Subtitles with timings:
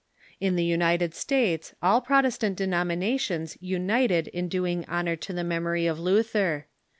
[0.39, 5.85] In the L^nited States all Protestant denomina tions united in doing honor to the memory
[5.85, 6.65] of Luther.